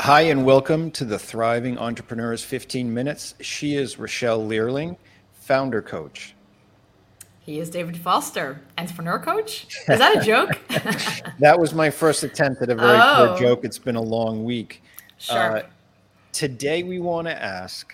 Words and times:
Hi, 0.00 0.20
and 0.22 0.44
welcome 0.44 0.92
to 0.92 1.04
the 1.04 1.18
Thriving 1.18 1.76
Entrepreneurs 1.76 2.44
15 2.44 2.94
Minutes. 2.94 3.34
She 3.40 3.74
is 3.74 3.96
Rachelle 3.96 4.46
Leerling, 4.46 4.96
founder 5.32 5.82
coach. 5.82 6.36
He 7.40 7.58
is 7.58 7.68
David 7.68 7.96
Foster, 7.96 8.60
entrepreneur 8.78 9.18
coach. 9.18 9.66
Is 9.88 9.98
that 9.98 10.22
a 10.22 10.24
joke? 10.24 10.60
that 11.40 11.58
was 11.58 11.74
my 11.74 11.90
first 11.90 12.22
attempt 12.22 12.62
at 12.62 12.70
a 12.70 12.76
very 12.76 12.96
oh. 12.96 13.26
poor 13.30 13.38
joke. 13.40 13.64
It's 13.64 13.78
been 13.78 13.96
a 13.96 14.00
long 14.00 14.44
week. 14.44 14.82
Sure. 15.18 15.58
Uh, 15.58 15.62
today, 16.32 16.84
we 16.84 17.00
want 17.00 17.26
to 17.26 17.42
ask 17.42 17.92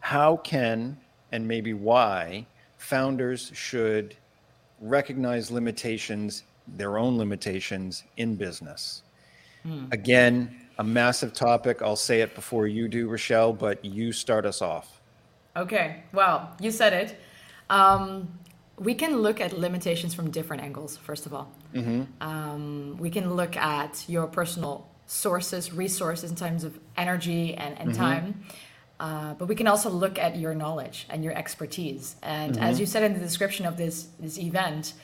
how 0.00 0.38
can 0.38 0.98
and 1.30 1.46
maybe 1.46 1.74
why 1.74 2.44
founders 2.76 3.52
should 3.54 4.16
recognize 4.80 5.50
limitations, 5.52 6.42
their 6.66 6.98
own 6.98 7.16
limitations 7.16 8.02
in 8.16 8.34
business. 8.34 9.04
Hmm. 9.66 9.86
Again, 9.90 10.55
a 10.78 10.84
massive 10.84 11.32
topic. 11.32 11.82
I'll 11.82 11.96
say 11.96 12.20
it 12.20 12.34
before 12.34 12.66
you 12.66 12.88
do, 12.88 13.08
Rachelle, 13.08 13.56
but 13.56 13.84
you 13.84 14.12
start 14.12 14.44
us 14.44 14.60
off. 14.62 15.00
Okay. 15.56 16.02
Well, 16.12 16.54
you 16.60 16.70
said 16.70 16.92
it. 16.92 17.18
Um, 17.70 18.38
we 18.78 18.94
can 18.94 19.18
look 19.18 19.40
at 19.40 19.58
limitations 19.58 20.14
from 20.14 20.30
different 20.30 20.62
angles, 20.62 20.96
first 20.98 21.24
of 21.24 21.32
all. 21.32 21.50
Mm-hmm. 21.74 22.02
Um, 22.20 22.96
we 22.98 23.10
can 23.10 23.34
look 23.34 23.56
at 23.56 24.04
your 24.06 24.26
personal 24.26 24.86
sources, 25.06 25.72
resources 25.72 26.30
in 26.30 26.36
terms 26.36 26.62
of 26.62 26.78
energy 26.96 27.54
and, 27.54 27.78
and 27.78 27.90
mm-hmm. 27.90 28.00
time. 28.00 28.44
Uh, 28.98 29.34
but 29.34 29.46
we 29.46 29.54
can 29.54 29.66
also 29.66 29.90
look 29.90 30.18
at 30.18 30.36
your 30.36 30.54
knowledge 30.54 31.06
and 31.08 31.22
your 31.22 31.34
expertise. 31.34 32.16
And 32.22 32.54
mm-hmm. 32.54 32.62
as 32.62 32.80
you 32.80 32.86
said 32.86 33.02
in 33.02 33.14
the 33.14 33.20
description 33.20 33.66
of 33.66 33.76
this, 33.76 34.08
this 34.18 34.38
event, 34.38 34.94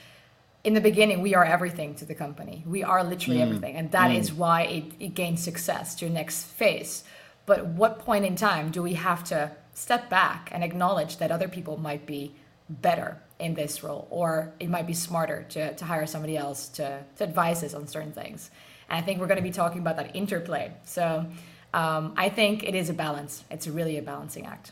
in 0.65 0.75
the 0.75 0.81
beginning, 0.81 1.23
we 1.23 1.35
are 1.35 1.45
everything 1.45 1.95
to 1.97 2.05
the 2.05 2.15
company. 2.15 2.63
We 2.67 2.85
are 2.85 3.03
literally 3.03 3.41
mm. 3.41 3.43
everything. 3.43 3.77
And 3.77 3.91
that 3.93 4.11
mm. 4.11 4.19
is 4.19 4.33
why 4.33 4.63
it, 4.63 4.85
it 5.01 5.15
gains 5.15 5.43
success 5.43 5.95
to 5.97 6.07
your 6.07 6.15
next 6.15 6.45
phase. 6.45 7.05
But 7.47 7.67
what 7.67 7.99
point 7.99 8.25
in 8.25 8.37
time 8.37 8.71
do 8.71 8.83
we 8.83 8.95
have 8.95 9.25
to 9.25 9.53
step 9.75 10.09
back 10.09 10.51
and 10.53 10.63
acknowledge 10.63 11.17
that 11.17 11.33
other 11.33 11.49
people 11.49 11.77
might 11.79 12.07
be 12.07 12.35
better 12.69 13.21
in 13.41 13.55
this 13.55 13.83
role 13.83 14.07
or 14.11 14.53
it 14.61 14.69
might 14.69 14.87
be 14.87 14.95
smarter 14.95 15.45
to, 15.49 15.75
to 15.75 15.85
hire 15.85 16.07
somebody 16.07 16.37
else 16.37 16.69
to, 16.69 17.03
to 17.17 17.25
advise 17.25 17.65
us 17.65 17.75
on 17.75 17.89
certain 17.89 18.13
things? 18.13 18.51
And 18.89 18.99
I 18.99 19.03
think 19.03 19.21
we're 19.21 19.27
going 19.27 19.39
to 19.39 19.43
be 19.43 19.51
talking 19.51 19.81
about 19.81 19.97
that 19.97 20.15
interplay. 20.15 20.73
So 20.85 21.27
um, 21.75 22.15
I 22.17 22.29
think 22.29 22.63
it 22.63 22.77
is 22.77 22.89
a 22.89 22.95
balance. 22.95 23.43
It's 23.51 23.67
really 23.67 23.99
a 23.99 24.03
balancing 24.03 24.47
act. 24.47 24.71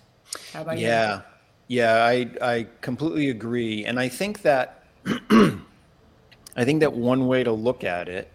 How 0.53 0.63
about 0.63 0.79
yeah. 0.79 1.15
you? 1.17 1.23
Yeah, 1.67 1.95
Yeah, 1.95 2.05
I, 2.05 2.31
I 2.41 2.67
completely 2.81 3.31
agree. 3.31 3.85
And 3.85 3.99
I 3.99 4.09
think 4.09 4.43
that 4.43 4.85
I 6.61 6.65
think 6.67 6.81
that 6.81 6.93
one 6.93 7.27
way 7.27 7.43
to 7.43 7.53
look 7.53 7.85
at 7.85 8.07
it 8.07 8.31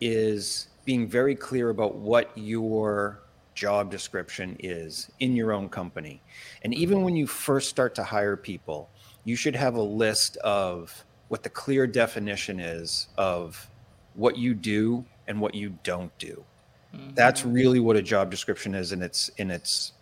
is 0.00 0.66
being 0.84 1.06
very 1.06 1.36
clear 1.36 1.70
about 1.70 1.94
what 1.94 2.32
your 2.34 3.20
job 3.54 3.88
description 3.88 4.56
is 4.58 5.12
in 5.20 5.36
your 5.36 5.52
own 5.52 5.68
company. 5.68 6.20
And 6.62 6.74
even 6.74 7.02
when 7.02 7.14
you 7.14 7.28
first 7.28 7.68
start 7.70 7.94
to 7.94 8.02
hire 8.02 8.36
people, 8.36 8.90
you 9.24 9.36
should 9.36 9.54
have 9.54 9.76
a 9.76 9.82
list 9.82 10.38
of 10.38 11.04
what 11.28 11.44
the 11.44 11.48
clear 11.50 11.86
definition 11.86 12.58
is 12.58 13.06
of 13.16 13.70
what 14.14 14.36
you 14.36 14.54
do 14.54 15.04
and 15.28 15.40
what 15.40 15.54
you 15.54 15.78
don't 15.84 16.16
do. 16.18 16.44
Mm-hmm. 16.92 17.14
That's 17.14 17.44
really 17.44 17.78
what 17.78 17.94
a 17.94 18.02
job 18.02 18.28
description 18.28 18.74
is 18.74 18.90
in 18.90 19.02
its 19.02 19.28
in 19.36 19.52
its 19.52 19.92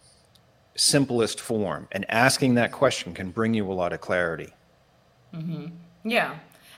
simplest 0.76 1.40
form. 1.42 1.88
And 1.92 2.10
asking 2.10 2.54
that 2.54 2.72
question 2.72 3.12
can 3.12 3.32
bring 3.32 3.52
you 3.52 3.70
a 3.70 3.74
lot 3.74 3.92
of 3.92 4.00
clarity. 4.00 4.54
Mm-hmm. 5.34 5.66
Yeah, 6.08 6.36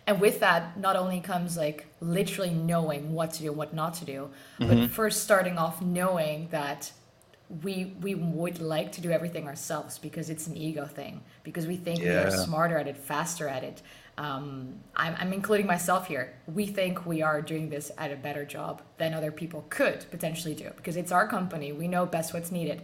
and 0.09 0.21
with 0.21 0.41
that 0.41 0.79
not 0.79 0.97
only 0.97 1.21
comes 1.21 1.57
like 1.57 1.87
literally 2.01 2.51
knowing 2.51 3.13
what 3.13 3.33
to 3.35 3.43
do 3.43 3.53
what 3.53 3.75
not 3.75 3.95
to 3.95 4.05
do 4.05 4.31
mm-hmm. 4.59 4.81
but 4.81 4.91
first 4.91 5.23
starting 5.23 5.59
off 5.59 5.83
knowing 5.83 6.49
that 6.51 6.91
we 7.63 7.95
we 8.01 8.15
would 8.15 8.61
like 8.61 8.93
to 8.93 9.01
do 9.01 9.11
everything 9.11 9.47
ourselves 9.47 9.99
because 9.99 10.29
it's 10.29 10.47
an 10.47 10.57
ego 10.57 10.85
thing 10.87 11.23
because 11.45 11.67
we 11.67 11.77
think 11.77 12.01
yeah. 12.01 12.05
we 12.05 12.17
are 12.17 12.31
smarter 12.31 12.77
at 12.77 12.87
it 12.87 12.97
faster 12.97 13.49
at 13.49 13.65
it. 13.65 13.81
Um, 14.19 14.81
I'm, 14.97 15.15
I'm 15.19 15.33
including 15.33 15.67
myself 15.67 16.09
here. 16.09 16.35
We 16.47 16.67
think 16.67 17.07
we 17.07 17.23
are 17.23 17.41
doing 17.41 17.71
this 17.71 17.91
at 17.97 18.13
a 18.13 18.17
better 18.17 18.45
job 18.45 18.83
than 18.99 19.15
other 19.15 19.31
people 19.31 19.65
could 19.71 20.05
potentially 20.11 20.55
do 20.55 20.71
because 20.77 20.97
it's 20.97 21.13
our 21.13 21.27
company. 21.27 21.73
We 21.73 21.89
know 21.89 22.05
best 22.05 22.35
what's 22.35 22.53
needed. 22.53 22.83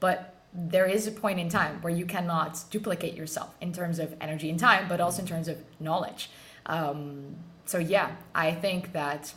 But 0.00 0.34
there 0.52 0.86
is 0.86 1.06
a 1.06 1.12
point 1.12 1.38
in 1.40 1.48
time 1.48 1.80
where 1.80 1.94
you 1.94 2.04
cannot 2.04 2.64
duplicate 2.70 3.14
yourself 3.14 3.54
in 3.60 3.72
terms 3.72 3.98
of 3.98 4.14
energy 4.20 4.50
and 4.50 4.58
time 4.58 4.86
but 4.88 5.00
also 5.00 5.22
in 5.22 5.28
terms 5.28 5.48
of 5.48 5.56
knowledge 5.80 6.28
um, 6.66 7.36
so 7.64 7.78
yeah, 7.78 8.16
I 8.34 8.52
think 8.52 8.92
that 8.92 9.32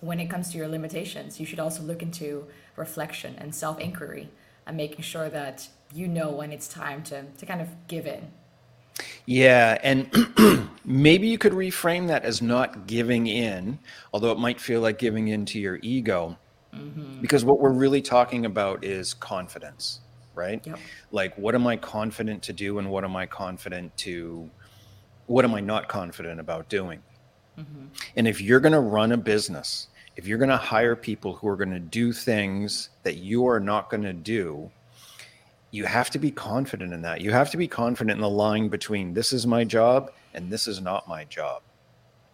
when 0.00 0.18
it 0.18 0.26
comes 0.26 0.50
to 0.50 0.58
your 0.58 0.68
limitations, 0.68 1.38
you 1.38 1.46
should 1.46 1.60
also 1.60 1.82
look 1.82 2.02
into 2.02 2.46
reflection 2.76 3.36
and 3.38 3.54
self 3.54 3.78
inquiry 3.78 4.30
and 4.66 4.76
making 4.76 5.02
sure 5.02 5.28
that 5.28 5.68
you 5.94 6.08
know 6.08 6.30
when 6.30 6.52
it's 6.52 6.68
time 6.68 7.02
to, 7.04 7.24
to 7.38 7.46
kind 7.46 7.60
of 7.60 7.68
give 7.88 8.06
in. 8.06 8.30
Yeah, 9.26 9.78
and 9.82 10.10
maybe 10.84 11.28
you 11.28 11.38
could 11.38 11.52
reframe 11.52 12.08
that 12.08 12.24
as 12.24 12.42
not 12.42 12.86
giving 12.86 13.26
in, 13.26 13.78
although 14.12 14.32
it 14.32 14.38
might 14.38 14.60
feel 14.60 14.80
like 14.80 14.98
giving 14.98 15.28
in 15.28 15.46
to 15.46 15.58
your 15.58 15.78
ego. 15.82 16.36
Mm-hmm. 16.74 17.20
Because 17.20 17.44
what 17.44 17.60
we're 17.60 17.72
really 17.72 18.02
talking 18.02 18.46
about 18.46 18.84
is 18.84 19.14
confidence, 19.14 20.00
right? 20.34 20.66
Yep. 20.66 20.78
Like, 21.10 21.36
what 21.36 21.54
am 21.54 21.66
I 21.66 21.76
confident 21.76 22.42
to 22.44 22.52
do 22.52 22.78
and 22.78 22.90
what 22.90 23.04
am 23.04 23.14
I 23.14 23.26
confident 23.26 23.96
to 23.98 24.50
what 25.26 25.44
am 25.44 25.54
I 25.54 25.60
not 25.60 25.88
confident 25.88 26.40
about 26.40 26.68
doing? 26.68 27.02
Mm-hmm. 27.58 27.86
And 28.16 28.28
if 28.28 28.40
you're 28.40 28.60
going 28.60 28.72
to 28.72 28.80
run 28.80 29.12
a 29.12 29.16
business, 29.16 29.88
if 30.16 30.26
you're 30.26 30.38
going 30.38 30.50
to 30.50 30.56
hire 30.56 30.96
people 30.96 31.34
who 31.34 31.48
are 31.48 31.56
going 31.56 31.70
to 31.70 31.80
do 31.80 32.12
things 32.12 32.90
that 33.02 33.16
you 33.16 33.46
are 33.46 33.60
not 33.60 33.90
going 33.90 34.02
to 34.02 34.12
do, 34.12 34.70
you 35.70 35.84
have 35.84 36.10
to 36.10 36.18
be 36.18 36.30
confident 36.30 36.92
in 36.92 37.02
that. 37.02 37.20
You 37.20 37.30
have 37.30 37.50
to 37.50 37.56
be 37.56 37.66
confident 37.66 38.16
in 38.16 38.20
the 38.20 38.28
line 38.28 38.68
between 38.68 39.14
this 39.14 39.32
is 39.32 39.46
my 39.46 39.64
job 39.64 40.12
and 40.34 40.50
this 40.50 40.66
is 40.66 40.80
not 40.80 41.08
my 41.08 41.24
job. 41.24 41.62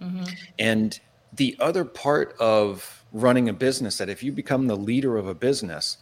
Mm-hmm. 0.03 0.25
And 0.59 0.99
the 1.35 1.57
other 1.61 1.85
part 1.85 2.37
of 2.41 3.05
running 3.13 3.49
a 3.49 3.53
business 3.53 3.99
that 3.99 4.09
if 4.09 4.23
you 4.23 4.33
become 4.33 4.67
the 4.67 4.77
leader 4.77 5.17
of 5.17 5.29
a 5.29 5.35
business, 5.35 5.99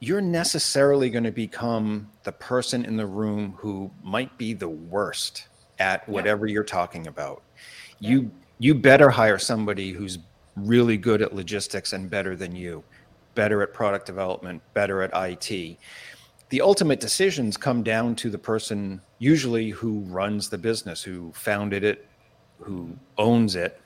you're 0.00 0.20
necessarily 0.20 1.10
going 1.10 1.24
to 1.24 1.32
become 1.32 2.10
the 2.24 2.32
person 2.32 2.84
in 2.84 2.96
the 2.96 3.06
room 3.06 3.54
who 3.58 3.90
might 4.02 4.36
be 4.38 4.52
the 4.52 4.68
worst 4.68 5.48
at 5.78 6.08
whatever 6.08 6.46
yeah. 6.46 6.54
you're 6.54 6.64
talking 6.64 7.06
about. 7.06 7.42
Yeah. 8.00 8.10
You 8.10 8.30
you 8.58 8.74
better 8.74 9.10
hire 9.10 9.38
somebody 9.38 9.92
who's 9.92 10.18
really 10.56 10.96
good 10.96 11.22
at 11.22 11.34
logistics 11.34 11.92
and 11.92 12.10
better 12.10 12.34
than 12.34 12.54
you, 12.54 12.82
better 13.34 13.62
at 13.62 13.72
product 13.72 14.06
development, 14.06 14.62
better 14.74 15.02
at 15.02 15.10
IT. 15.14 15.78
The 16.50 16.60
ultimate 16.60 16.98
decisions 16.98 17.56
come 17.56 17.82
down 17.82 18.16
to 18.16 18.30
the 18.30 18.38
person 18.38 19.00
usually 19.18 19.70
who 19.70 20.00
runs 20.00 20.48
the 20.48 20.58
business, 20.58 21.02
who 21.02 21.30
founded 21.32 21.84
it, 21.84 22.06
who 22.58 22.96
owns 23.16 23.54
it. 23.54 23.80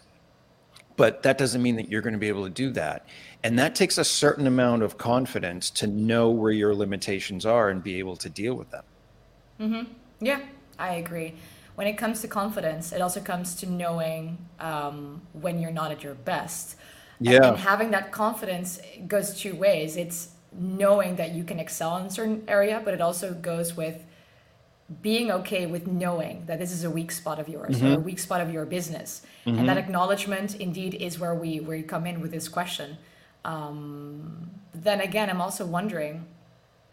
But 0.97 1.23
that 1.23 1.39
doesn't 1.39 1.63
mean 1.63 1.77
that 1.77 1.91
you're 1.91 2.03
going 2.03 2.13
to 2.13 2.19
be 2.19 2.29
able 2.29 2.45
to 2.45 2.51
do 2.51 2.71
that. 2.73 3.07
And 3.43 3.59
that 3.59 3.75
takes 3.75 3.99
a 3.99 4.05
certain 4.05 4.47
amount 4.47 4.83
of 4.83 4.97
confidence 4.97 5.71
to 5.71 5.87
know 5.87 6.31
where 6.31 6.53
your 6.53 6.75
limitations 6.75 7.45
are 7.45 7.71
and 7.71 7.83
be 7.83 7.99
able 7.99 8.17
to 8.17 8.31
deal 8.31 8.55
with 8.55 8.71
them. 8.71 8.85
Mm-hmm. 9.61 9.93
Yeah, 10.21 10.41
I 10.79 10.95
agree 10.95 11.35
when 11.75 11.87
it 11.87 11.95
comes 11.95 12.21
to 12.21 12.29
confidence, 12.29 12.93
it 12.93 13.01
also 13.01 13.21
comes 13.21 13.55
to 13.57 13.67
knowing 13.67 14.39
um, 14.61 15.23
when 15.33 15.61
you're 15.61 15.73
not 15.73 15.91
at 15.91 16.03
your 16.03 16.15
best. 16.15 16.77
Yeah. 17.21 17.37
And, 17.37 17.45
and 17.45 17.57
having 17.59 17.91
that 17.93 18.13
confidence 18.13 18.81
goes 19.07 19.35
two 19.39 19.55
ways. 19.55 19.97
It's 19.97 20.31
knowing 20.53 21.17
that 21.17 21.33
you 21.33 21.45
can 21.45 21.59
excel 21.59 21.97
in 21.97 22.07
a 22.07 22.11
certain 22.11 22.45
area, 22.47 22.83
but 22.85 22.95
it 22.95 23.01
also 23.01 23.33
goes 23.33 23.77
with 23.77 24.05
being 25.01 25.31
okay 25.31 25.65
with 25.65 25.87
knowing 25.87 26.45
that 26.47 26.59
this 26.59 26.71
is 26.71 26.85
a 26.85 26.91
weak 26.91 27.11
spot 27.11 27.39
of 27.39 27.49
yours 27.49 27.77
mm-hmm. 27.77 27.87
or 27.87 27.95
a 27.95 28.01
weak 28.01 28.19
spot 28.19 28.41
of 28.41 28.53
your 28.53 28.67
business. 28.67 29.23
Mm-hmm. 29.47 29.61
And 29.61 29.69
that 29.69 29.79
acknowledgement 29.79 30.57
indeed 30.57 30.95
is 30.95 31.19
where 31.19 31.35
we 31.35 31.61
where 31.61 31.77
you 31.77 31.85
come 31.85 32.07
in 32.07 32.21
with 32.21 32.31
this 32.31 32.49
question. 32.49 32.99
Um, 33.45 34.51
then 34.75 35.01
again, 35.01 35.31
I'm 35.31 35.41
also 35.41 35.65
wondering, 35.65 36.27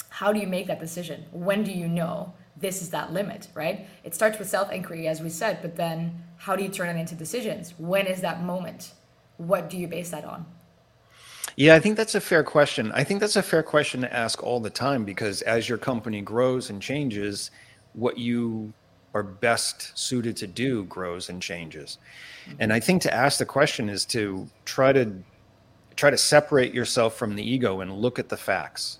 how 0.10 0.32
do 0.32 0.40
you 0.40 0.48
make 0.48 0.68
that 0.68 0.80
decision? 0.80 1.26
When 1.32 1.64
do 1.64 1.72
you 1.72 1.88
know? 1.88 2.34
This 2.60 2.82
is 2.82 2.90
that 2.90 3.14
limit, 3.14 3.48
right? 3.54 3.88
It 4.04 4.14
starts 4.16 4.40
with 4.40 4.50
self 4.50 4.72
inquiry, 4.72 5.08
as 5.08 5.22
we 5.22 5.30
said, 5.30 5.60
but 5.62 5.76
then 5.76 6.24
how 6.38 6.56
do 6.56 6.64
you 6.64 6.70
turn 6.70 6.96
it 6.96 7.00
into 7.00 7.16
decisions? 7.16 7.74
When 7.78 8.06
is 8.06 8.22
that 8.22 8.44
moment? 8.44 8.94
What 9.38 9.70
do 9.70 9.78
you 9.78 9.88
base 9.88 10.10
that 10.12 10.26
on? 10.26 10.46
Yeah, 11.56 11.76
I 11.76 11.80
think 11.80 11.98
that's 11.98 12.16
a 12.16 12.22
fair 12.22 12.44
question. 12.44 12.92
I 12.94 13.04
think 13.04 13.20
that's 13.20 13.36
a 13.36 13.44
fair 13.44 13.64
question 13.64 14.02
to 14.02 14.14
ask 14.14 14.44
all 14.44 14.60
the 14.60 14.70
time 14.70 15.04
because 15.04 15.42
as 15.42 15.68
your 15.68 15.78
company 15.78 16.22
grows 16.22 16.70
and 16.70 16.82
changes, 16.82 17.52
what 17.94 18.18
you 18.18 18.74
are 19.14 19.24
best 19.24 19.98
suited 19.98 20.38
to 20.38 20.48
do 20.48 20.84
grows 20.86 21.30
and 21.30 21.42
changes. 21.42 21.98
Mm-hmm. 22.46 22.58
And 22.60 22.74
I 22.74 22.80
think 22.80 23.02
to 23.04 23.14
ask 23.14 23.40
the 23.40 23.46
question 23.46 23.90
is 23.90 24.06
to 24.08 24.48
try 24.66 24.94
to 24.94 25.12
try 25.96 26.10
to 26.10 26.18
separate 26.18 26.74
yourself 26.74 27.18
from 27.18 27.36
the 27.36 27.44
ego 27.44 27.82
and 27.82 27.92
look 27.92 28.20
at 28.20 28.30
the 28.30 28.38
facts. 28.38 29.00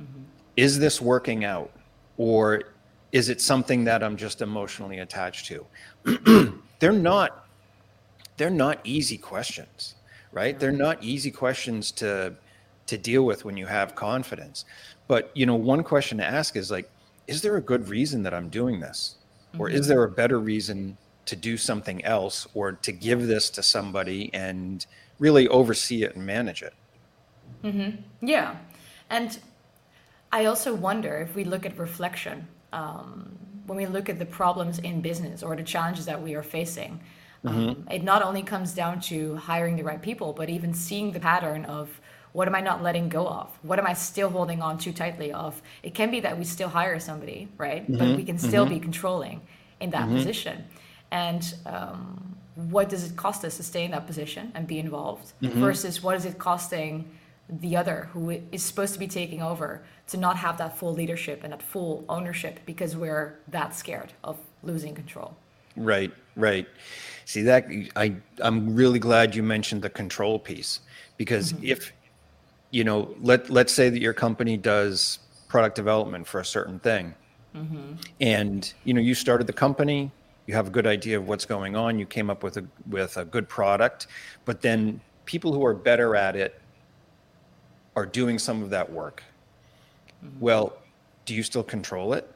Mm-hmm. 0.00 0.22
Is 0.56 0.78
this 0.80 1.00
working 1.00 1.44
out? 1.44 1.70
Or 2.16 2.71
is 3.12 3.28
it 3.28 3.40
something 3.40 3.84
that 3.84 4.02
I'm 4.02 4.16
just 4.16 4.40
emotionally 4.42 4.98
attached 4.98 5.46
to? 5.46 6.58
they're 6.78 6.92
not 6.92 7.46
they're 8.38 8.50
not 8.50 8.80
easy 8.82 9.18
questions, 9.18 9.94
right? 10.32 10.58
They're 10.58 10.72
not 10.72 11.02
easy 11.04 11.30
questions 11.30 11.92
to 11.92 12.34
to 12.86 12.98
deal 12.98 13.24
with 13.24 13.44
when 13.44 13.56
you 13.56 13.66
have 13.66 13.94
confidence. 13.94 14.64
But 15.06 15.30
you 15.34 15.46
know, 15.46 15.54
one 15.54 15.84
question 15.84 16.18
to 16.18 16.24
ask 16.24 16.56
is 16.56 16.70
like, 16.70 16.90
is 17.26 17.42
there 17.42 17.56
a 17.56 17.60
good 17.60 17.88
reason 17.88 18.22
that 18.24 18.34
I'm 18.34 18.48
doing 18.48 18.80
this? 18.80 19.16
Or 19.58 19.68
is 19.68 19.82
mm-hmm. 19.82 19.88
there 19.90 20.04
a 20.04 20.10
better 20.10 20.38
reason 20.40 20.96
to 21.26 21.36
do 21.36 21.56
something 21.56 22.04
else 22.04 22.46
or 22.54 22.72
to 22.72 22.92
give 22.92 23.26
this 23.26 23.50
to 23.50 23.62
somebody 23.62 24.30
and 24.32 24.84
really 25.18 25.46
oversee 25.48 26.04
it 26.04 26.16
and 26.16 26.26
manage 26.26 26.62
it? 26.62 26.74
Mm-hmm. 27.62 28.26
Yeah. 28.26 28.56
And 29.10 29.38
I 30.32 30.46
also 30.46 30.74
wonder 30.74 31.18
if 31.18 31.34
we 31.34 31.44
look 31.44 31.66
at 31.66 31.78
reflection, 31.78 32.48
um, 32.72 33.38
when 33.66 33.76
we 33.78 33.86
look 33.86 34.08
at 34.08 34.18
the 34.18 34.26
problems 34.26 34.78
in 34.78 35.00
business 35.00 35.42
or 35.42 35.56
the 35.56 35.62
challenges 35.62 36.06
that 36.06 36.20
we 36.22 36.34
are 36.34 36.42
facing, 36.42 37.00
um, 37.44 37.86
it 37.90 38.04
not 38.04 38.22
only 38.22 38.42
comes 38.42 38.72
down 38.72 39.00
to 39.00 39.36
hiring 39.36 39.76
the 39.76 39.82
right 39.82 40.00
people, 40.00 40.32
but 40.32 40.48
even 40.48 40.72
seeing 40.74 41.12
the 41.12 41.20
pattern 41.20 41.64
of 41.64 42.00
what 42.32 42.48
am 42.48 42.54
I 42.54 42.60
not 42.60 42.82
letting 42.82 43.08
go 43.08 43.26
of? 43.26 43.50
What 43.62 43.78
am 43.78 43.86
I 43.86 43.92
still 43.94 44.30
holding 44.30 44.62
on 44.62 44.78
too 44.78 44.92
tightly 44.92 45.32
of? 45.32 45.60
It 45.82 45.94
can 45.94 46.10
be 46.10 46.20
that 46.20 46.38
we 46.38 46.44
still 46.44 46.68
hire 46.68 46.98
somebody, 46.98 47.48
right? 47.58 47.84
But 47.98 48.16
we 48.16 48.24
can 48.24 48.38
still 48.38 48.64
be 48.64 48.78
controlling 48.80 49.42
in 49.80 49.90
that 49.90 50.08
position. 50.16 50.64
And 51.10 51.54
um, 51.66 52.36
what 52.54 52.88
does 52.88 53.04
it 53.04 53.16
cost 53.16 53.44
us 53.44 53.56
to 53.58 53.62
stay 53.62 53.84
in 53.84 53.90
that 53.90 54.06
position 54.06 54.50
and 54.54 54.66
be 54.66 54.78
involved 54.78 55.32
versus 55.60 56.02
what 56.02 56.16
is 56.16 56.24
it 56.24 56.38
costing 56.38 57.10
the 57.48 57.76
other 57.76 58.08
who 58.12 58.30
is 58.30 58.62
supposed 58.62 58.92
to 58.94 58.98
be 58.98 59.08
taking 59.08 59.42
over 59.42 59.82
to 60.08 60.16
not 60.16 60.36
have 60.36 60.58
that 60.58 60.78
full 60.78 60.92
leadership 60.92 61.40
and 61.42 61.52
that 61.52 61.62
full 61.62 62.04
ownership 62.08 62.60
because 62.66 62.96
we're 62.96 63.38
that 63.48 63.74
scared 63.74 64.12
of 64.24 64.38
losing 64.62 64.94
control? 64.94 65.36
Right, 65.76 66.12
right. 66.36 66.66
See 67.24 67.42
that 67.42 67.66
I 67.96 68.16
I'm 68.40 68.74
really 68.74 68.98
glad 68.98 69.34
you 69.34 69.42
mentioned 69.42 69.82
the 69.82 69.90
control 69.90 70.38
piece 70.38 70.80
because 71.16 71.52
mm-hmm. 71.52 71.64
if 71.66 71.92
you 72.70 72.84
know 72.84 73.14
let 73.20 73.48
let's 73.50 73.72
say 73.72 73.88
that 73.88 74.00
your 74.00 74.12
company 74.12 74.56
does 74.56 75.20
product 75.48 75.76
development 75.76 76.26
for 76.26 76.40
a 76.40 76.44
certain 76.44 76.78
thing 76.80 77.14
mm-hmm. 77.54 77.92
and 78.20 78.72
you 78.84 78.94
know 78.94 79.00
you 79.00 79.14
started 79.14 79.46
the 79.46 79.52
company 79.52 80.10
you 80.46 80.54
have 80.54 80.66
a 80.66 80.70
good 80.70 80.86
idea 80.86 81.16
of 81.16 81.28
what's 81.28 81.44
going 81.44 81.76
on 81.76 81.98
you 81.98 82.06
came 82.06 82.30
up 82.30 82.42
with 82.42 82.56
a 82.56 82.64
with 82.88 83.16
a 83.18 83.24
good 83.24 83.48
product 83.48 84.06
but 84.44 84.62
then 84.62 85.00
people 85.26 85.52
who 85.52 85.64
are 85.64 85.74
better 85.74 86.16
at 86.16 86.34
it 86.34 86.60
are 87.96 88.06
doing 88.06 88.38
some 88.38 88.62
of 88.62 88.70
that 88.70 88.90
work 88.90 89.22
mm-hmm. 90.24 90.40
well 90.40 90.72
do 91.24 91.34
you 91.34 91.42
still 91.42 91.62
control 91.62 92.12
it 92.12 92.30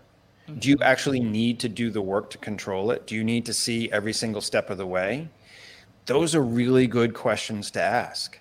mm-hmm. 0.47 0.58
do 0.58 0.69
you 0.69 0.76
actually 0.82 1.20
need 1.20 1.58
to 1.61 1.69
do 1.69 1.91
the 1.91 2.03
work 2.03 2.31
to 2.31 2.38
control 2.38 2.91
it? 2.91 3.06
Do 3.06 3.14
you 3.14 3.25
need 3.25 3.44
to 3.47 3.53
see 3.53 3.91
every 3.91 4.12
single 4.12 4.41
step 4.41 4.70
of 4.70 4.79
the 4.79 4.87
way? 4.87 5.29
Those 6.06 6.35
are 6.35 6.43
really 6.43 6.87
good 6.87 7.14
questions 7.14 7.70
to 7.73 7.82
ask. 7.82 8.38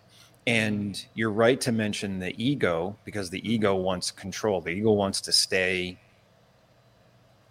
And 0.48 1.04
you're 1.16 1.32
right 1.32 1.60
to 1.62 1.72
mention 1.72 2.20
the 2.20 2.36
ego 2.42 2.96
because 3.04 3.32
the 3.32 3.52
ego 3.52 3.76
wants 3.76 4.12
control. 4.12 4.62
The 4.62 4.70
ego 4.70 4.92
wants 4.92 5.20
to 5.22 5.32
stay 5.32 6.00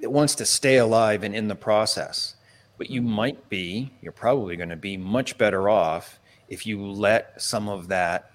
it 0.00 0.10
wants 0.10 0.34
to 0.34 0.44
stay 0.44 0.78
alive 0.78 1.22
and 1.22 1.34
in 1.34 1.48
the 1.48 1.54
process. 1.54 2.36
But 2.78 2.90
you 2.90 3.00
mm-hmm. 3.00 3.10
might 3.10 3.48
be, 3.48 3.92
you're 4.02 4.12
probably 4.12 4.56
going 4.56 4.68
to 4.68 4.76
be 4.76 4.96
much 4.96 5.38
better 5.38 5.68
off 5.68 6.20
if 6.48 6.66
you 6.66 6.84
let 6.84 7.40
some 7.40 7.68
of 7.68 7.88
that 7.88 8.30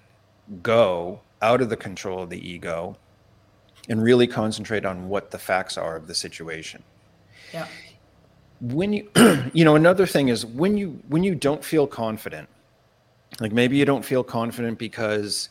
go 0.62 1.20
out 1.42 1.60
of 1.60 1.68
the 1.68 1.76
control 1.76 2.22
of 2.22 2.30
the 2.30 2.48
ego 2.48 2.96
and 3.88 4.02
really 4.02 4.26
concentrate 4.26 4.84
on 4.84 5.08
what 5.08 5.30
the 5.30 5.38
facts 5.38 5.78
are 5.78 5.96
of 5.96 6.06
the 6.06 6.14
situation. 6.14 6.82
Yeah. 7.52 7.66
when 8.60 8.92
you 8.92 9.10
you 9.52 9.64
know 9.64 9.74
another 9.74 10.06
thing 10.06 10.28
is 10.28 10.46
when 10.46 10.76
you 10.76 11.00
when 11.08 11.24
you 11.24 11.34
don't 11.34 11.64
feel 11.64 11.86
confident 11.86 12.48
like 13.40 13.50
maybe 13.50 13.76
you 13.76 13.84
don't 13.84 14.04
feel 14.04 14.22
confident 14.22 14.78
because 14.78 15.48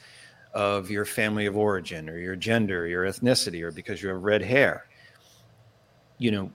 of 0.53 0.89
your 0.89 1.03
family 1.03 1.45
of 1.45 1.57
origin 1.57 2.07
or 2.09 2.17
your 2.17 2.37
gender 2.37 2.83
or 2.83 2.87
your 2.87 3.03
ethnicity 3.03 3.61
or 3.61 3.71
because 3.71 4.01
you 4.01 4.07
have 4.07 4.23
red 4.23 4.41
hair 4.41 4.85
you 6.19 6.31
know 6.31 6.49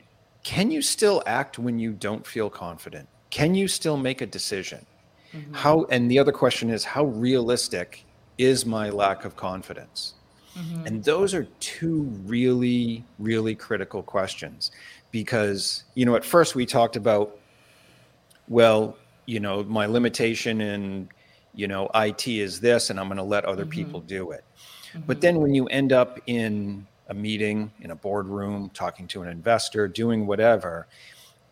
can 0.45 0.71
you 0.71 0.83
still 0.83 1.23
act 1.27 1.59
when 1.59 1.79
you 1.79 1.93
don't 1.93 2.25
feel 2.25 2.51
confident? 2.51 3.09
Can 3.31 3.55
you 3.55 3.67
still 3.67 3.97
make 3.97 4.21
a 4.21 4.27
decision? 4.27 4.87
Mm-hmm. 5.33 5.55
How 5.55 5.87
and 5.91 6.09
the 6.09 6.19
other 6.19 6.31
question 6.31 6.71
is 6.71 6.85
how 6.85 7.07
realistic 7.07 8.05
is 8.39 8.67
my 8.67 8.91
lack 8.91 9.25
of 9.25 9.37
confidence 9.37 10.15
mm-hmm. 10.57 10.87
and 10.87 11.05
those 11.05 11.35
are 11.35 11.45
two 11.61 12.03
really, 12.27 13.05
really 13.19 13.55
critical 13.55 14.03
questions 14.03 14.71
because, 15.15 15.85
you 15.95 16.05
know, 16.05 16.17
at 16.17 16.25
first 16.25 16.57
we 16.57 16.67
talked 16.67 16.97
about, 16.97 17.39
well, 18.49 18.97
you 19.27 19.39
know, 19.39 19.63
my 19.63 19.87
limitation 19.87 20.61
in, 20.61 21.09
you 21.55 21.69
know, 21.69 21.89
IT 21.95 22.27
is 22.27 22.59
this, 22.59 22.91
and 22.91 22.99
I'm 22.99 23.07
going 23.07 23.19
to 23.19 23.23
let 23.23 23.45
other 23.45 23.63
mm-hmm. 23.63 23.71
people 23.71 24.01
do 24.01 24.33
it. 24.33 24.45
Mm-hmm. 24.93 25.03
But 25.07 25.21
then 25.21 25.41
when 25.41 25.55
you 25.55 25.67
end 25.67 25.93
up 25.93 26.19
in 26.27 26.85
a 27.09 27.15
meeting, 27.15 27.71
in 27.81 27.93
a 27.93 27.95
boardroom, 27.95 28.71
talking 28.75 29.07
to 29.07 29.23
an 29.23 29.29
investor, 29.29 29.87
doing 29.87 30.27
whatever, 30.27 30.89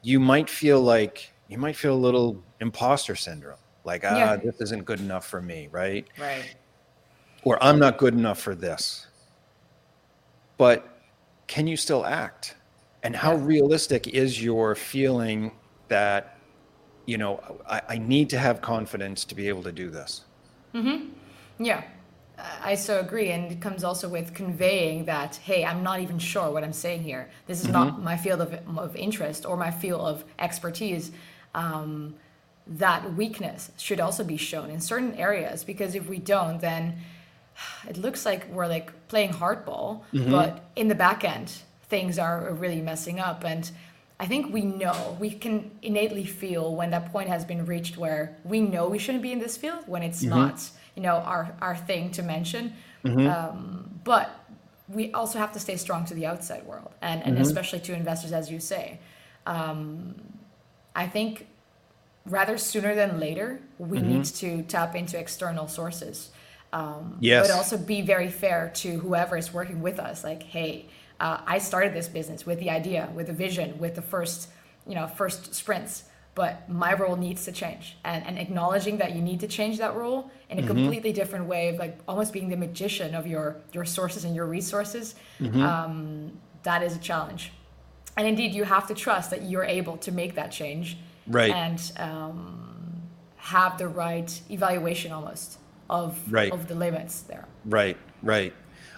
you 0.02 0.18
might 0.18 0.50
feel 0.50 0.80
like, 0.80 1.32
you 1.46 1.56
might 1.56 1.76
feel 1.76 1.94
a 1.94 2.02
little 2.02 2.42
imposter 2.60 3.14
syndrome. 3.14 3.58
Like, 3.84 4.02
ah, 4.04 4.16
Yeah. 4.16 4.36
this 4.36 4.60
isn't 4.60 4.84
good 4.84 4.98
enough 4.98 5.26
for 5.26 5.40
me, 5.40 5.68
right? 5.70 6.06
Right. 6.18 6.56
Or 7.44 7.62
I'm 7.62 7.78
not 7.78 7.98
good 7.98 8.14
enough 8.14 8.40
for 8.40 8.54
this. 8.54 9.06
But 10.58 10.86
can 11.46 11.66
you 11.66 11.76
still 11.76 12.04
act? 12.06 12.54
And 13.02 13.16
how 13.16 13.34
realistic 13.34 14.06
is 14.06 14.42
your 14.42 14.74
feeling 14.74 15.52
that, 15.88 16.38
you 17.06 17.18
know, 17.18 17.40
I, 17.68 17.82
I 17.88 17.98
need 17.98 18.30
to 18.30 18.38
have 18.38 18.60
confidence 18.60 19.24
to 19.26 19.34
be 19.34 19.48
able 19.48 19.64
to 19.64 19.72
do 19.72 19.90
this? 19.90 20.22
Mm-hmm. 20.72 21.08
Yeah, 21.58 21.82
I 22.62 22.76
so 22.76 23.00
agree. 23.00 23.30
And 23.30 23.50
it 23.50 23.60
comes 23.60 23.82
also 23.82 24.08
with 24.08 24.34
conveying 24.34 25.06
that, 25.06 25.36
hey, 25.36 25.64
I'm 25.64 25.82
not 25.82 26.00
even 26.00 26.18
sure 26.18 26.50
what 26.50 26.62
I'm 26.62 26.72
saying 26.72 27.02
here. 27.02 27.28
This 27.46 27.60
is 27.60 27.68
not 27.68 28.00
my 28.00 28.16
field 28.16 28.40
of, 28.40 28.78
of 28.78 28.94
interest 28.94 29.44
or 29.44 29.56
my 29.56 29.70
field 29.70 30.00
of 30.02 30.24
expertise. 30.38 31.10
Um, 31.54 32.14
that 32.66 33.14
weakness 33.14 33.72
should 33.76 33.98
also 33.98 34.22
be 34.22 34.36
shown 34.36 34.70
in 34.70 34.80
certain 34.80 35.14
areas 35.16 35.64
because 35.64 35.96
if 35.96 36.08
we 36.08 36.18
don't, 36.18 36.60
then 36.60 36.96
it 37.88 37.96
looks 37.96 38.24
like 38.24 38.48
we're 38.48 38.66
like 38.66 39.08
playing 39.08 39.32
hardball, 39.32 40.02
mm-hmm. 40.12 40.30
but 40.30 40.64
in 40.76 40.88
the 40.88 40.94
back 40.94 41.24
end, 41.24 41.52
things 41.84 42.18
are 42.18 42.52
really 42.54 42.80
messing 42.80 43.20
up. 43.20 43.44
And 43.44 43.70
I 44.18 44.26
think 44.26 44.52
we 44.52 44.62
know, 44.62 45.16
we 45.20 45.30
can 45.30 45.70
innately 45.82 46.24
feel 46.24 46.74
when 46.74 46.90
that 46.90 47.12
point 47.12 47.28
has 47.28 47.44
been 47.44 47.66
reached 47.66 47.96
where 47.96 48.36
we 48.44 48.60
know 48.60 48.88
we 48.88 48.98
shouldn't 48.98 49.22
be 49.22 49.32
in 49.32 49.40
this 49.40 49.56
field 49.56 49.84
when 49.86 50.02
it's 50.02 50.20
mm-hmm. 50.20 50.30
not, 50.30 50.70
you 50.94 51.02
know, 51.02 51.16
our, 51.16 51.54
our 51.60 51.76
thing 51.76 52.10
to 52.12 52.22
mention. 52.22 52.72
Mm-hmm. 53.04 53.26
Um, 53.26 54.00
but 54.04 54.30
we 54.88 55.12
also 55.12 55.38
have 55.38 55.52
to 55.52 55.60
stay 55.60 55.76
strong 55.76 56.04
to 56.06 56.14
the 56.14 56.26
outside 56.26 56.64
world 56.66 56.92
and, 57.00 57.22
and 57.24 57.38
especially 57.38 57.80
to 57.80 57.94
investors, 57.94 58.32
as 58.32 58.50
you 58.50 58.60
say. 58.60 59.00
Um, 59.46 60.14
I 60.94 61.06
think 61.06 61.46
rather 62.26 62.58
sooner 62.58 62.94
than 62.94 63.18
later, 63.18 63.60
we 63.78 64.00
need 64.00 64.24
to 64.24 64.62
tap 64.62 64.94
into 64.94 65.18
external 65.18 65.66
sources. 65.66 66.30
Um, 66.72 67.16
Yes. 67.20 67.48
But 67.48 67.54
also 67.56 67.76
be 67.76 68.00
very 68.02 68.30
fair 68.30 68.70
to 68.76 68.98
whoever 68.98 69.36
is 69.36 69.52
working 69.52 69.82
with 69.82 69.98
us. 69.98 70.24
Like, 70.24 70.42
hey, 70.42 70.86
uh, 71.20 71.38
I 71.46 71.58
started 71.58 71.92
this 71.94 72.08
business 72.08 72.46
with 72.46 72.58
the 72.58 72.70
idea, 72.70 73.08
with 73.14 73.26
the 73.26 73.32
vision, 73.32 73.78
with 73.78 73.94
the 73.94 74.02
first, 74.02 74.48
you 74.86 74.94
know, 74.94 75.06
first 75.06 75.54
sprints. 75.54 76.04
But 76.34 76.66
my 76.70 76.94
role 76.94 77.16
needs 77.16 77.44
to 77.44 77.52
change, 77.52 77.98
and, 78.04 78.24
and 78.26 78.38
acknowledging 78.38 78.96
that 78.98 79.14
you 79.14 79.20
need 79.20 79.40
to 79.40 79.46
change 79.46 79.76
that 79.78 79.94
role 79.94 80.30
in 80.48 80.58
a 80.58 80.66
completely 80.66 81.12
different 81.12 81.44
way 81.44 81.68
of 81.68 81.76
like 81.76 81.98
almost 82.08 82.32
being 82.32 82.48
the 82.48 82.56
magician 82.56 83.14
of 83.14 83.26
your 83.26 83.56
your 83.74 83.84
sources 83.84 84.24
and 84.24 84.34
your 84.34 84.46
resources. 84.46 85.14
Um, 85.62 86.32
that 86.62 86.82
is 86.82 86.96
a 86.96 86.98
challenge, 86.98 87.52
and 88.16 88.26
indeed, 88.26 88.54
you 88.54 88.64
have 88.64 88.86
to 88.88 88.94
trust 88.94 89.28
that 89.30 89.42
you're 89.42 89.64
able 89.64 89.98
to 89.98 90.10
make 90.10 90.34
that 90.36 90.50
change 90.52 90.96
Right. 91.26 91.52
and 91.52 91.92
um, 91.98 93.02
have 93.36 93.76
the 93.76 93.88
right 93.88 94.40
evaluation 94.48 95.12
almost 95.12 95.58
of 95.90 96.18
Right. 96.32 96.52
of 96.52 96.68
the 96.68 96.74
limits 96.74 97.22
there. 97.22 97.46
Right, 97.64 97.96
right. 98.22 98.52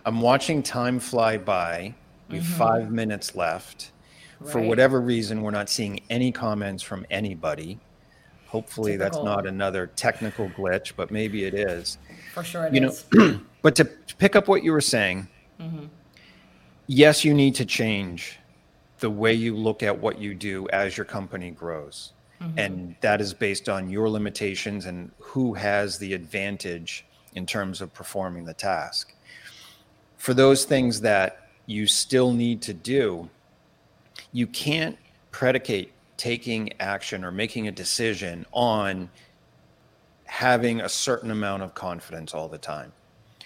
I'm 0.05 0.21
watching 0.21 0.63
time 0.63 0.99
fly 1.01 1.39
by. 1.39 1.95
We 2.29 2.37
have 2.37 2.47
mm-hmm. 2.47 2.55
five 2.55 2.91
minutes 2.91 3.35
left. 3.35 3.93
For 4.47 4.61
whatever 4.61 5.01
reason, 5.01 5.41
we're 5.41 5.53
not 5.53 5.71
seeing 5.71 6.01
any 6.11 6.31
comments 6.31 6.83
from 6.83 7.07
anybody. 7.11 7.79
Hopefully, 8.47 8.97
that's 8.97 9.17
not 9.17 9.47
another 9.47 9.87
technical 9.87 10.51
glitch, 10.51 10.93
but 10.97 11.11
maybe 11.11 11.45
it 11.45 11.55
is. 11.55 11.97
For 12.35 12.45
sure, 12.45 12.67
it 12.67 12.75
you 12.75 12.89
is. 12.89 13.07
know 13.15 13.41
but 13.65 13.75
to 13.77 13.87
pick 14.19 14.37
up 14.37 14.47
what 14.47 14.63
you 14.63 14.71
were 14.71 14.81
saying 14.81 15.27
mm-hmm. 15.59 15.87
yes 16.87 17.25
you 17.25 17.35
need 17.35 17.55
to 17.57 17.65
change 17.65 18.39
the 19.01 19.11
way 19.11 19.33
you 19.33 19.57
look 19.57 19.83
at 19.83 19.99
what 19.99 20.19
you 20.21 20.35
do 20.35 20.69
as 20.69 20.97
your 20.97 21.07
company 21.07 21.51
grows 21.51 22.13
and 22.57 22.95
that 23.01 23.21
is 23.21 23.35
based 23.35 23.69
on 23.69 23.89
your 23.89 24.09
limitations 24.09 24.87
and 24.87 25.11
who 25.19 25.55
has 25.55 25.99
the 25.99 26.13
advantage 26.15 27.05
in 27.35 27.47
terms 27.47 27.81
of 27.81 27.93
performing 27.93 28.45
the 28.45 28.55
task 28.55 29.15
for 30.17 30.35
those 30.35 30.65
things 30.65 31.01
that 31.01 31.49
you 31.67 31.87
still 31.87 32.33
need 32.33 32.63
to 32.63 32.75
do 32.75 33.29
you 34.33 34.47
can't 34.47 34.99
predicate 35.31 35.93
taking 36.17 36.73
action 36.81 37.25
or 37.25 37.31
making 37.31 37.69
a 37.69 37.73
decision 37.73 38.47
on 38.53 39.09
having 40.27 40.81
a 40.81 40.89
certain 40.89 41.31
amount 41.31 41.63
of 41.63 41.75
confidence 41.75 42.35
all 42.35 42.49
the 42.49 42.59
time. 42.59 42.93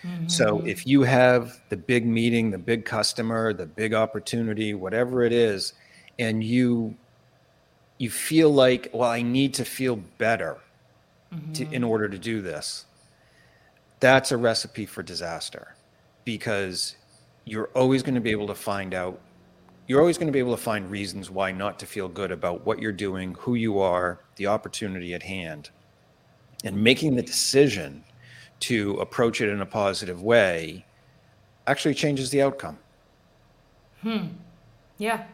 Mm-hmm. 0.03 0.29
So 0.29 0.65
if 0.65 0.87
you 0.87 1.03
have 1.03 1.61
the 1.69 1.77
big 1.77 2.07
meeting, 2.07 2.51
the 2.51 2.59
big 2.59 2.85
customer, 2.85 3.53
the 3.53 3.67
big 3.67 3.95
opportunity, 3.95 4.75
whatever 4.75 5.25
it 5.25 5.33
is, 5.33 5.75
and 6.19 6.43
you 6.43 6.97
you 7.99 8.11
feel 8.11 8.53
like, 8.53 8.91
well, 8.93 9.11
I 9.11 9.23
need 9.23 9.55
to 9.55 9.65
feel 9.65 9.97
better 9.97 10.59
mm-hmm. 11.33 11.53
to, 11.53 11.73
in 11.73 11.85
order 11.85 12.09
to 12.09 12.19
do 12.19 12.41
this. 12.41 12.87
That's 14.01 14.31
a 14.31 14.37
recipe 14.37 14.87
for 14.87 15.03
disaster 15.03 15.75
because 16.25 16.97
you're 17.45 17.71
always 17.75 18.03
going 18.03 18.15
to 18.15 18.21
be 18.21 18.31
able 18.31 18.47
to 18.47 18.55
find 18.55 18.95
out 18.95 19.21
you're 19.89 20.01
always 20.01 20.19
going 20.19 20.27
to 20.27 20.33
be 20.33 20.39
able 20.39 20.55
to 20.55 20.63
find 20.63 20.91
reasons 20.91 21.31
why 21.31 21.51
not 21.51 21.79
to 21.79 21.87
feel 21.87 22.09
good 22.09 22.31
about 22.31 22.67
what 22.67 22.79
you're 22.79 22.93
doing, 22.93 23.35
who 23.41 23.55
you 23.55 23.81
are, 23.81 24.21
the 24.37 24.47
opportunity 24.47 25.15
at 25.15 25.23
hand. 25.23 25.71
And 26.63 26.77
making 26.77 27.17
the 27.17 27.23
decision 27.23 28.05
to 28.61 28.97
approach 28.97 29.41
it 29.41 29.49
in 29.49 29.63
a 29.63 29.67
positive 29.67 30.23
way 30.23 30.85
actually 31.67 31.95
changes 31.95 32.29
the 32.29 32.43
outcome. 32.43 32.79
Hmm. 34.03 34.27
Yeah. 34.99 35.25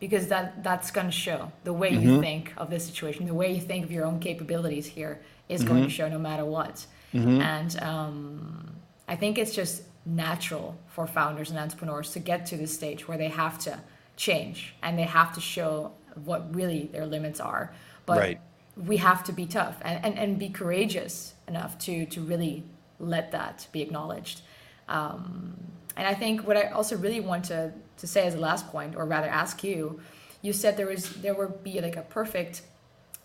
Because 0.00 0.28
that 0.28 0.62
that's 0.62 0.90
going 0.90 1.06
to 1.06 1.12
show 1.12 1.50
the 1.64 1.72
way 1.72 1.92
mm-hmm. 1.92 2.08
you 2.08 2.20
think 2.20 2.52
of 2.56 2.70
the 2.70 2.78
situation, 2.78 3.26
the 3.26 3.34
way 3.34 3.52
you 3.52 3.60
think 3.60 3.84
of 3.84 3.90
your 3.90 4.04
own 4.04 4.20
capabilities 4.20 4.86
here 4.86 5.20
is 5.48 5.60
mm-hmm. 5.60 5.70
going 5.70 5.84
to 5.84 5.90
show 5.90 6.08
no 6.08 6.18
matter 6.18 6.44
what. 6.44 6.86
Mm-hmm. 7.12 7.40
And 7.40 7.82
um, 7.82 8.76
I 9.08 9.16
think 9.16 9.38
it's 9.38 9.54
just 9.54 9.82
natural 10.06 10.78
for 10.86 11.06
founders 11.06 11.50
and 11.50 11.58
entrepreneurs 11.58 12.12
to 12.12 12.18
get 12.18 12.46
to 12.46 12.56
this 12.56 12.72
stage 12.72 13.08
where 13.08 13.18
they 13.18 13.28
have 13.28 13.58
to 13.60 13.80
change 14.16 14.74
and 14.82 14.98
they 14.98 15.02
have 15.02 15.34
to 15.34 15.40
show 15.40 15.92
what 16.24 16.54
really 16.54 16.88
their 16.92 17.06
limits 17.06 17.40
are. 17.40 17.74
But 18.06 18.18
right. 18.18 18.40
we 18.76 18.98
have 18.98 19.24
to 19.24 19.32
be 19.32 19.46
tough 19.46 19.76
and, 19.82 20.04
and, 20.04 20.18
and 20.18 20.38
be 20.38 20.48
courageous 20.48 21.34
enough 21.46 21.78
to 21.78 22.06
to 22.06 22.20
really 22.20 22.64
let 22.98 23.32
that 23.32 23.66
be 23.72 23.82
acknowledged. 23.82 24.42
Um, 24.88 25.56
and 25.98 26.06
I 26.06 26.14
think 26.14 26.46
what 26.46 26.56
I 26.56 26.68
also 26.68 26.96
really 26.96 27.18
want 27.18 27.46
to, 27.46 27.72
to 27.98 28.06
say 28.06 28.24
as 28.24 28.34
a 28.34 28.38
last 28.38 28.68
point, 28.68 28.94
or 28.94 29.04
rather 29.04 29.26
ask 29.26 29.64
you, 29.64 30.00
you 30.40 30.52
said 30.52 30.76
there 30.76 30.86
was 30.86 31.10
there 31.14 31.34
would 31.34 31.64
be 31.64 31.80
like 31.80 31.96
a 31.96 32.02
perfect 32.02 32.62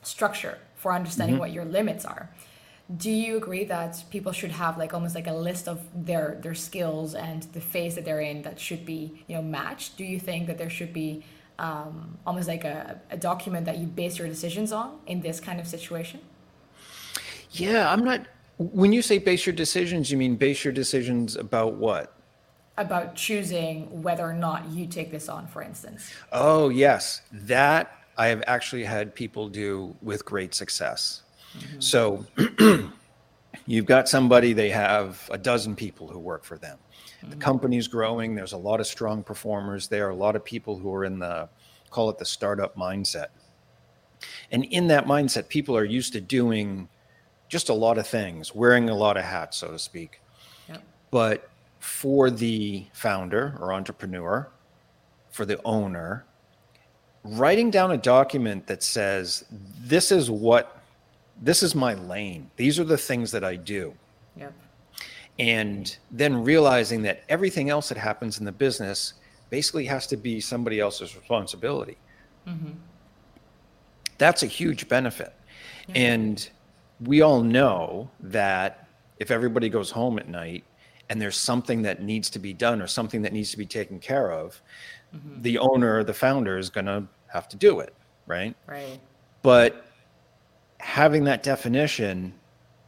structure 0.01 0.58
for 0.75 0.92
understanding 0.92 1.36
mm-hmm. 1.36 1.42
what 1.42 1.51
your 1.51 1.65
limits 1.65 2.03
are. 2.03 2.32
Do 2.98 3.12
you 3.12 3.38
agree 3.38 3.63
that 3.65 4.03
people 4.10 4.32
should 4.32 4.51
have 4.51 4.80
like 4.80 4.94
almost 4.94 5.13
like 5.13 5.27
a 5.27 5.34
list 5.34 5.68
of 5.68 5.80
their 5.96 6.39
their 6.42 6.56
skills 6.56 7.13
and 7.13 7.44
the 7.53 7.62
phase 7.62 7.94
that 7.94 8.06
they're 8.06 8.22
in 8.22 8.42
that 8.42 8.60
should 8.60 8.86
be 8.86 9.24
you 9.27 9.36
know 9.36 9.44
matched? 9.44 9.96
Do 9.96 10.03
you 10.03 10.20
think 10.20 10.48
that 10.48 10.58
there 10.58 10.72
should 10.72 10.94
be 10.94 11.24
um, 11.60 12.18
almost 12.25 12.48
like 12.48 12.63
a, 12.63 13.00
a 13.12 13.18
document 13.18 13.68
that 13.68 13.77
you 13.77 13.86
base 13.86 14.18
your 14.18 14.27
decisions 14.27 14.72
on 14.72 14.98
in 15.06 15.22
this 15.22 15.39
kind 15.39 15.60
of 15.60 15.68
situation? 15.68 16.20
Yeah 17.51 17.92
i'm 17.92 18.03
not 18.03 18.25
when 18.58 18.92
you 18.92 19.03
say 19.03 19.20
base 19.20 19.46
your 19.46 19.53
decisions 19.53 20.12
you 20.12 20.18
mean 20.18 20.36
base 20.36 20.63
your 20.63 20.74
decisions 20.74 21.36
about 21.36 21.75
what 21.75 22.18
about 22.77 23.15
choosing 23.15 24.01
whether 24.01 24.24
or 24.24 24.34
not 24.34 24.68
you 24.70 24.88
take 24.88 25.12
this 25.12 25.30
on 25.30 25.46
for 25.48 25.62
instance 25.62 26.12
oh 26.32 26.70
yes 26.70 27.22
that 27.32 27.96
i 28.18 28.27
have 28.27 28.44
actually 28.48 28.84
had 28.84 29.13
people 29.13 29.48
do 29.48 29.96
with 30.01 30.25
great 30.25 30.56
success 30.56 31.24
Mm-hmm. 31.58 31.80
So 31.80 32.25
you've 33.65 33.86
got 33.86 34.10
somebody, 34.10 34.53
they 34.53 34.70
have 34.70 35.30
a 35.32 35.38
dozen 35.38 35.75
people 35.75 36.08
who 36.08 36.20
work 36.20 36.44
for 36.44 36.58
them. 36.58 36.77
Mm-hmm. 37.20 37.32
The 37.32 37.36
company's 37.38 37.88
growing. 37.88 38.36
There's 38.36 38.53
a 38.53 38.58
lot 38.58 38.80
of 38.80 38.88
strong 38.88 39.24
performers 39.24 39.88
there, 39.88 40.10
a 40.10 40.15
lot 40.15 40.36
of 40.36 40.44
people 40.44 40.77
who 40.77 40.94
are 40.94 41.06
in 41.06 41.20
the, 41.20 41.50
call 41.89 42.10
it 42.10 42.18
the 42.18 42.25
startup 42.25 42.75
mindset. 42.75 43.27
And 44.51 44.63
in 44.65 44.88
that 44.88 45.06
mindset, 45.06 45.48
people 45.48 45.75
are 45.77 45.84
used 45.84 46.13
to 46.13 46.22
doing 46.22 46.88
just 47.50 47.70
a 47.70 47.74
lot 47.74 47.98
of 47.98 48.08
things, 48.08 48.56
wearing 48.56 48.89
a 48.89 48.96
lot 48.96 49.18
of 49.18 49.24
hats, 49.24 49.58
so 49.58 49.72
to 49.72 49.80
speak. 49.80 50.22
Yep. 50.70 50.84
But 51.12 51.50
for 51.84 52.32
the 52.32 52.86
founder 52.94 53.58
or 53.60 53.74
entrepreneur, 53.74 54.50
for 55.32 55.46
the 55.46 55.60
owner, 55.66 56.24
writing 57.25 57.70
down 57.70 57.92
a 57.92 57.98
document 57.98 58.66
that 58.68 58.82
says, 58.82 59.44
this 59.82 60.10
is 60.10 60.32
what 60.32 60.82
this 61.42 61.62
is 61.62 61.75
my 61.75 61.94
lane. 61.96 62.50
These 62.56 62.80
are 62.80 62.86
the 62.86 62.98
things 62.98 63.32
that 63.32 63.44
I 63.44 63.58
do. 63.58 63.94
Yep. 64.38 64.54
And 65.40 65.98
then 66.10 66.42
realizing 66.46 67.02
that 67.02 67.24
everything 67.28 67.70
else 67.70 67.90
that 67.90 67.98
happens 67.98 68.40
in 68.40 68.46
the 68.46 68.54
business 68.54 69.16
basically 69.50 69.86
has 69.86 70.08
to 70.08 70.16
be 70.16 70.40
somebody 70.40 70.80
else's 70.80 71.18
responsibility. 71.18 71.98
Mm-hmm. 72.48 72.72
That's 74.18 74.44
a 74.44 74.48
huge 74.48 74.88
benefit. 74.88 75.34
And 75.94 76.50
we 77.02 77.22
all 77.22 77.44
know 77.44 78.10
that 78.22 78.88
if 79.20 79.32
everybody 79.32 79.68
goes 79.68 79.92
home 79.92 80.18
at 80.18 80.30
night 80.30 80.63
and 81.10 81.22
there's 81.22 81.38
something 81.38 81.81
that 81.83 82.01
needs 82.01 82.29
to 82.31 82.39
be 82.39 82.53
done 82.53 82.81
or 82.81 82.88
something 82.88 83.22
that 83.24 83.33
needs 83.33 83.51
to 83.51 83.57
be 83.57 83.65
taken 83.65 84.00
care 84.00 84.31
of, 84.31 84.62
mm-hmm. 85.15 85.41
the 85.41 85.57
owner, 85.57 86.03
the 86.03 86.13
founder 86.13 86.57
is 86.57 86.69
going 86.69 86.86
to 86.86 87.03
have 87.27 87.48
to 87.50 87.57
do 87.57 87.79
it, 87.79 87.93
right? 88.25 88.55
Right. 88.67 89.00
But 89.41 89.86
having 90.79 91.25
that 91.25 91.43
definition, 91.43 92.33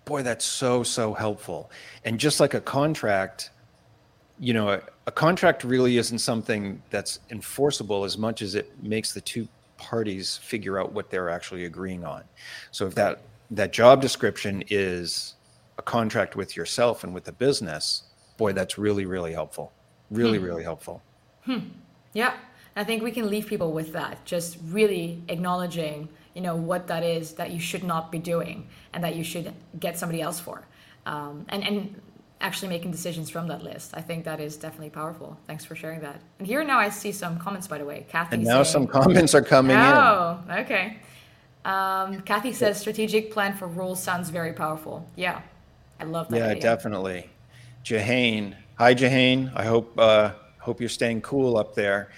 boy, 0.05 0.23
that's 0.23 0.45
so, 0.45 0.83
so 0.83 1.13
helpful. 1.13 1.71
And 2.03 2.19
just 2.19 2.39
like 2.39 2.53
a 2.53 2.61
contract, 2.61 3.51
you 4.39 4.53
know, 4.53 4.69
a, 4.69 4.81
a, 5.07 5.11
contract 5.11 5.63
really 5.63 5.97
isn't 5.97 6.19
something 6.19 6.81
that's 6.89 7.19
enforceable 7.29 8.03
as 8.03 8.17
much 8.17 8.41
as 8.41 8.55
it 8.55 8.71
makes 8.83 9.13
the 9.13 9.21
two 9.21 9.47
parties 9.77 10.37
figure 10.37 10.79
out 10.79 10.91
what 10.91 11.09
they're 11.09 11.29
actually 11.29 11.65
agreeing 11.65 12.05
on. 12.05 12.23
So 12.71 12.85
if 12.85 12.95
that 12.95 13.21
that 13.51 13.71
job 13.71 14.01
description 14.01 14.63
is 14.69 15.34
contract 15.85 16.35
with 16.35 16.55
yourself 16.57 17.03
and 17.03 17.13
with 17.13 17.23
the 17.23 17.31
business, 17.31 18.03
boy, 18.37 18.53
that's 18.53 18.77
really, 18.77 19.05
really 19.05 19.33
helpful. 19.33 19.71
Really, 20.11 20.37
hmm. 20.37 20.45
really 20.45 20.63
helpful. 20.63 21.01
Hmm. 21.43 21.59
Yeah. 22.13 22.33
I 22.75 22.83
think 22.83 23.03
we 23.03 23.11
can 23.11 23.29
leave 23.29 23.47
people 23.47 23.71
with 23.71 23.93
that, 23.93 24.25
just 24.25 24.57
really 24.69 25.23
acknowledging 25.29 26.09
you 26.35 26.41
know 26.41 26.55
what 26.55 26.85
that 26.87 27.03
is 27.03 27.31
that 27.33 27.51
you 27.51 27.59
should 27.59 27.83
not 27.83 28.11
be 28.11 28.19
doing 28.19 28.67
and 28.93 29.03
that 29.03 29.15
you 29.15 29.23
should 29.23 29.51
get 29.79 29.97
somebody 29.97 30.21
else 30.21 30.39
for 30.39 30.67
um, 31.07 31.45
and 31.49 31.63
and 31.63 32.01
actually 32.41 32.67
making 32.67 32.91
decisions 32.91 33.29
from 33.29 33.47
that 33.47 33.63
list 33.63 33.91
i 33.95 34.01
think 34.01 34.25
that 34.25 34.39
is 34.41 34.57
definitely 34.57 34.89
powerful 34.89 35.39
thanks 35.47 35.63
for 35.63 35.73
sharing 35.73 36.01
that 36.01 36.19
and 36.37 36.47
here 36.47 36.63
now 36.63 36.77
i 36.77 36.89
see 36.89 37.11
some 37.11 37.39
comments 37.39 37.67
by 37.67 37.77
the 37.77 37.85
way 37.85 38.05
kathy 38.09 38.35
and 38.35 38.43
now 38.43 38.61
saying, 38.61 38.73
some 38.73 38.87
comments 38.87 39.33
are 39.33 39.41
coming 39.41 39.75
oh, 39.75 40.39
in 40.49 40.51
oh 40.51 40.59
okay 40.59 40.97
um, 41.63 42.21
kathy 42.21 42.51
says 42.51 42.79
strategic 42.79 43.31
plan 43.31 43.55
for 43.55 43.67
rules 43.67 44.03
sounds 44.03 44.29
very 44.29 44.51
powerful 44.51 45.09
yeah 45.15 45.41
i 45.99 46.03
love 46.03 46.29
that 46.29 46.37
yeah 46.37 46.47
idea. 46.47 46.61
definitely 46.61 47.29
jahane 47.83 48.55
hi 48.75 48.93
jahane 48.93 49.51
i 49.55 49.65
hope 49.65 49.97
uh, 49.97 50.31
hope 50.59 50.79
you're 50.79 50.89
staying 50.89 51.21
cool 51.21 51.57
up 51.57 51.75
there 51.75 52.09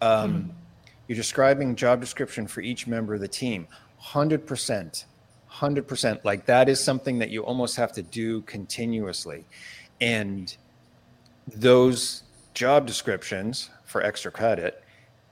um, 0.00 0.44
mm 0.44 0.50
you're 1.12 1.16
describing 1.16 1.76
job 1.76 2.00
description 2.00 2.46
for 2.46 2.62
each 2.62 2.86
member 2.86 3.14
of 3.14 3.20
the 3.20 3.28
team. 3.28 3.66
100%. 4.02 5.04
100%. 5.50 6.24
Like 6.24 6.46
that 6.46 6.68
is 6.70 6.82
something 6.82 7.18
that 7.18 7.28
you 7.28 7.44
almost 7.44 7.76
have 7.76 7.92
to 7.92 8.02
do 8.02 8.40
continuously. 8.42 9.44
And 10.00 10.56
those 11.46 12.22
job 12.54 12.86
descriptions 12.86 13.68
for 13.84 14.02
extra 14.02 14.30
credit 14.30 14.82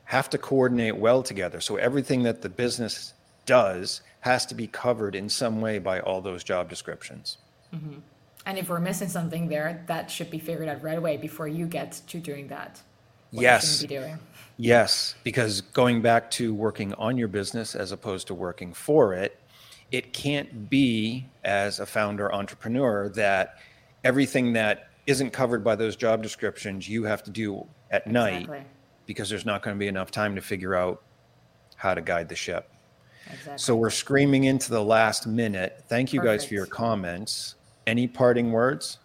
have 0.04 0.28
to 0.28 0.36
coordinate 0.36 0.96
well 0.96 1.22
together. 1.22 1.62
So 1.62 1.76
everything 1.76 2.24
that 2.24 2.42
the 2.42 2.50
business 2.50 3.14
does 3.46 4.02
has 4.20 4.44
to 4.46 4.54
be 4.54 4.66
covered 4.66 5.14
in 5.14 5.30
some 5.30 5.62
way 5.62 5.78
by 5.78 6.00
all 6.00 6.20
those 6.20 6.44
job 6.44 6.68
descriptions. 6.68 7.38
Mm-hmm. 7.74 7.98
And 8.46 8.58
if 8.58 8.68
we're 8.68 8.80
missing 8.80 9.08
something 9.08 9.48
there, 9.48 9.84
that 9.86 10.10
should 10.10 10.30
be 10.30 10.38
figured 10.38 10.68
out 10.68 10.82
right 10.82 10.98
away 10.98 11.16
before 11.16 11.46
you 11.46 11.66
get 11.66 12.00
to 12.08 12.18
doing 12.18 12.48
that. 12.48 12.80
yes. 13.30 13.84
Yes, 14.56 15.14
because 15.24 15.62
going 15.62 16.02
back 16.02 16.30
to 16.32 16.52
working 16.52 16.92
on 16.94 17.16
your 17.16 17.28
business 17.28 17.74
as 17.74 17.92
opposed 17.92 18.26
to 18.26 18.34
working 18.34 18.74
for 18.74 19.14
it, 19.14 19.40
it 19.90 20.12
can't 20.12 20.68
be 20.68 21.26
as 21.44 21.80
a 21.80 21.86
founder 21.86 22.32
entrepreneur 22.32 23.08
that 23.10 23.56
everything 24.04 24.52
that 24.52 24.90
isn't 25.06 25.30
covered 25.30 25.64
by 25.64 25.74
those 25.76 25.96
job 25.96 26.22
descriptions 26.22 26.88
you 26.88 27.04
have 27.04 27.22
to 27.22 27.30
do 27.30 27.66
at 27.90 28.06
night 28.06 28.42
exactly. 28.42 28.64
because 29.06 29.30
there's 29.30 29.46
not 29.46 29.62
going 29.62 29.74
to 29.74 29.78
be 29.78 29.88
enough 29.88 30.10
time 30.10 30.34
to 30.34 30.42
figure 30.42 30.74
out 30.74 31.02
how 31.76 31.94
to 31.94 32.02
guide 32.02 32.28
the 32.28 32.36
ship. 32.36 32.70
Exactly. 33.32 33.58
So 33.58 33.74
we're 33.76 33.90
screaming 33.90 34.44
into 34.44 34.70
the 34.70 34.82
last 34.84 35.26
minute. 35.26 35.84
Thank 35.88 36.12
you 36.12 36.20
Perfect. 36.20 36.42
guys 36.42 36.48
for 36.48 36.54
your 36.54 36.66
comments. 36.66 37.54
Any 37.86 38.06
parting 38.06 38.52
words? 38.52 38.98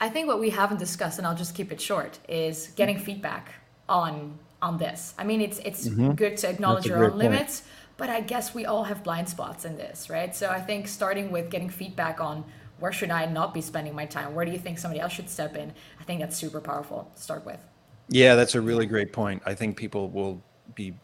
I 0.00 0.10
think 0.10 0.28
what 0.28 0.38
we 0.38 0.50
haven't 0.50 0.78
discussed, 0.78 1.18
and 1.18 1.26
I'll 1.26 1.34
just 1.34 1.54
keep 1.54 1.72
it 1.72 1.80
short, 1.80 2.18
is 2.28 2.68
getting 2.76 2.98
feedback 2.98 3.54
on 3.88 4.38
on 4.60 4.78
this. 4.78 5.14
I 5.18 5.24
mean, 5.24 5.40
it's 5.40 5.58
it's 5.60 5.88
mm-hmm. 5.88 6.12
good 6.12 6.36
to 6.38 6.48
acknowledge 6.48 6.86
your 6.86 7.04
own 7.04 7.12
point. 7.12 7.32
limits, 7.32 7.62
but 7.96 8.10
I 8.10 8.20
guess 8.20 8.54
we 8.54 8.66
all 8.66 8.84
have 8.84 9.02
blind 9.02 9.28
spots 9.28 9.64
in 9.64 9.76
this, 9.76 10.10
right? 10.10 10.34
So 10.34 10.50
I 10.50 10.60
think 10.60 10.88
starting 10.88 11.30
with 11.30 11.50
getting 11.50 11.70
feedback 11.70 12.20
on 12.20 12.44
where 12.80 12.92
should 12.92 13.10
I 13.10 13.26
not 13.26 13.54
be 13.54 13.60
spending 13.60 13.94
my 13.94 14.04
time? 14.04 14.34
Where 14.34 14.44
do 14.44 14.50
you 14.50 14.58
think 14.58 14.78
somebody 14.78 15.00
else 15.00 15.12
should 15.12 15.30
step 15.30 15.56
in? 15.56 15.72
I 16.00 16.04
think 16.04 16.20
that's 16.20 16.36
super 16.36 16.60
powerful 16.60 17.10
to 17.14 17.22
start 17.22 17.46
with. 17.46 17.60
Yeah, 18.08 18.34
that's 18.34 18.54
a 18.54 18.60
really 18.60 18.86
great 18.86 19.12
point. 19.12 19.42
I 19.46 19.54
think 19.54 19.76
people 19.76 20.10
will 20.10 20.42
be 20.74 20.94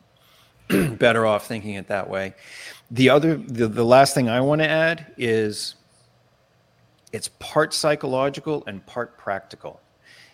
better 0.98 1.26
off 1.26 1.46
thinking 1.46 1.74
it 1.74 1.88
that 1.88 2.08
way. 2.08 2.34
The 2.90 3.08
other, 3.10 3.36
the, 3.36 3.68
the 3.68 3.84
last 3.84 4.14
thing 4.14 4.28
I 4.28 4.40
want 4.40 4.60
to 4.60 4.68
add 4.68 5.12
is 5.16 5.76
it's 7.12 7.28
part 7.38 7.74
psychological 7.74 8.64
and 8.66 8.84
part 8.86 9.16
practical. 9.18 9.80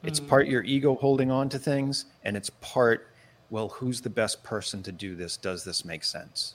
It's 0.02 0.20
mm. 0.20 0.28
part 0.28 0.46
your 0.46 0.62
ego 0.62 0.94
holding 0.94 1.30
on 1.30 1.48
to 1.50 1.58
things, 1.58 2.06
and 2.24 2.36
it's 2.36 2.50
part, 2.60 3.08
well, 3.50 3.68
who's 3.68 4.00
the 4.00 4.10
best 4.10 4.42
person 4.42 4.82
to 4.82 4.92
do 4.92 5.14
this? 5.14 5.36
Does 5.36 5.64
this 5.64 5.84
make 5.84 6.04
sense? 6.04 6.54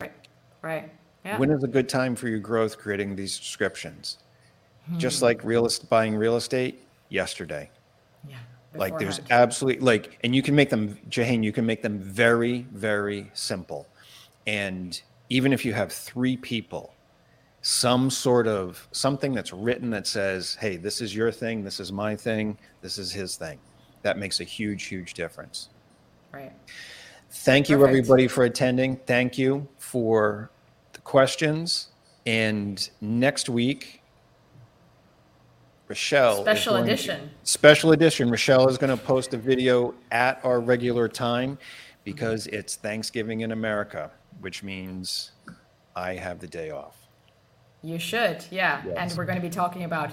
Right, 0.00 0.12
right. 0.62 0.90
Yeah. 1.24 1.38
When 1.38 1.50
is 1.50 1.62
a 1.62 1.68
good 1.68 1.88
time 1.88 2.16
for 2.16 2.28
your 2.28 2.40
growth 2.40 2.78
creating 2.78 3.14
these 3.14 3.32
subscriptions? 3.34 4.18
Hmm. 4.86 4.98
Just 4.98 5.22
like 5.22 5.44
real 5.44 5.68
buying 5.88 6.16
real 6.16 6.36
estate 6.36 6.82
yesterday. 7.08 7.70
Yeah. 8.28 8.36
Like 8.74 8.98
there's 8.98 9.20
absolutely 9.30 9.82
like, 9.82 10.18
and 10.24 10.34
you 10.34 10.42
can 10.42 10.54
make 10.54 10.70
them, 10.70 10.98
Jahane, 11.10 11.44
you 11.44 11.52
can 11.52 11.66
make 11.66 11.82
them 11.82 11.98
very, 11.98 12.66
very 12.72 13.30
simple. 13.34 13.86
And 14.46 15.00
even 15.28 15.52
if 15.52 15.64
you 15.64 15.72
have 15.72 15.92
three 15.92 16.36
people, 16.36 16.94
some 17.60 18.10
sort 18.10 18.46
of 18.48 18.88
something 18.92 19.32
that's 19.32 19.52
written 19.52 19.90
that 19.90 20.06
says, 20.06 20.56
hey, 20.60 20.76
this 20.76 21.00
is 21.00 21.14
your 21.14 21.30
thing, 21.30 21.62
this 21.62 21.80
is 21.80 21.92
my 21.92 22.16
thing, 22.16 22.58
this 22.80 22.98
is 22.98 23.12
his 23.12 23.36
thing. 23.36 23.58
That 24.02 24.18
makes 24.18 24.40
a 24.40 24.44
huge, 24.44 24.84
huge 24.84 25.14
difference. 25.14 25.68
Right. 26.32 26.52
Thank 27.30 27.68
you, 27.68 27.76
Perfect. 27.76 27.88
everybody, 27.88 28.28
for 28.28 28.44
attending. 28.44 28.96
Thank 29.06 29.38
you 29.38 29.68
for 29.78 30.50
the 30.92 31.00
questions. 31.00 31.88
And 32.26 32.88
next 33.00 33.48
week, 33.48 34.01
Rachelle. 35.88 36.40
Special 36.42 36.76
edition. 36.76 37.28
To, 37.28 37.28
special 37.42 37.92
edition. 37.92 38.30
Rachelle 38.30 38.68
is 38.70 38.78
going 38.78 38.96
to 38.96 39.02
post 39.02 39.34
a 39.34 39.36
video 39.36 39.94
at 40.10 40.42
our 40.44 40.60
regular 40.60 41.08
time 41.08 41.58
because 42.04 42.46
it's 42.48 42.76
Thanksgiving 42.76 43.40
in 43.40 43.52
America, 43.52 44.10
which 44.40 44.62
means 44.62 45.32
I 45.94 46.14
have 46.14 46.40
the 46.40 46.46
day 46.46 46.70
off. 46.70 46.96
You 47.82 47.98
should, 47.98 48.44
yeah. 48.50 48.82
Yes. 48.86 48.96
And 48.96 49.18
we're 49.18 49.24
going 49.24 49.36
to 49.36 49.42
be 49.42 49.50
talking 49.50 49.84
about 49.84 50.10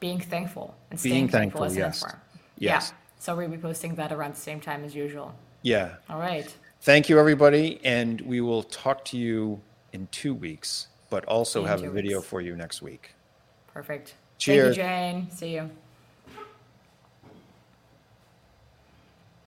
being 0.00 0.20
thankful 0.20 0.74
and 0.90 0.98
staying 0.98 1.14
being 1.14 1.28
thankful, 1.28 1.60
thankful 1.62 1.84
as 1.84 2.02
yes. 2.02 2.14
Yes. 2.58 2.88
Yeah. 2.90 2.96
So 3.18 3.36
we'll 3.36 3.48
be 3.48 3.56
posting 3.56 3.94
that 3.94 4.12
around 4.12 4.34
the 4.34 4.40
same 4.40 4.60
time 4.60 4.84
as 4.84 4.94
usual. 4.94 5.34
Yeah. 5.62 5.94
All 6.10 6.18
right. 6.18 6.52
Thank 6.80 7.08
you, 7.08 7.20
everybody. 7.20 7.80
And 7.84 8.20
we 8.22 8.40
will 8.40 8.64
talk 8.64 9.04
to 9.06 9.16
you 9.16 9.60
in 9.92 10.08
two 10.10 10.34
weeks, 10.34 10.88
but 11.08 11.24
also 11.26 11.62
in 11.62 11.68
have 11.68 11.84
a 11.84 11.90
video 11.90 12.18
weeks. 12.18 12.28
for 12.28 12.40
you 12.40 12.56
next 12.56 12.82
week. 12.82 13.14
Perfect. 13.72 14.14
Cheers. 14.42 14.76
Thank 14.76 14.76
you, 14.76 14.82
Jane. 14.82 15.30
See 15.30 15.54
you. 15.54 15.70